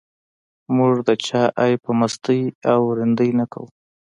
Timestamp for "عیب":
1.61-1.79